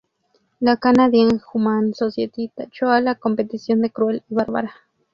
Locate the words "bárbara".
4.33-4.73